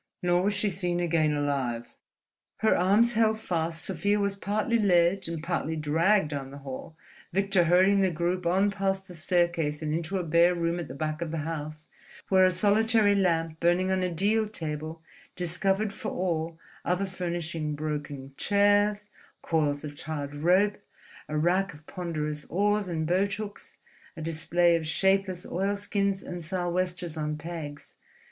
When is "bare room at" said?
10.23-10.87